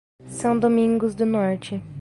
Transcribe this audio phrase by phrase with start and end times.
[0.25, 1.79] São Domingos do Norte